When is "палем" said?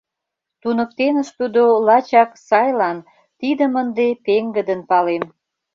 4.89-5.23